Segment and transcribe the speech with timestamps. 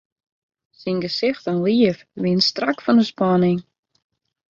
[0.79, 3.59] Syn gesicht en liif wiene strak fan 'e spanning.